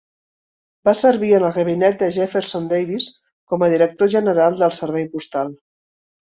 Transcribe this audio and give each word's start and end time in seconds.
Va 0.87 0.93
servir 1.01 1.29
en 1.39 1.45
el 1.49 1.53
gabinet 1.57 1.99
de 1.99 2.09
Jefferson 2.17 2.67
Davis 2.73 3.11
com 3.53 3.69
a 3.69 3.71
director 3.77 4.13
general 4.17 4.61
del 4.65 4.77
Servei 4.83 5.09
Postal. 5.17 5.57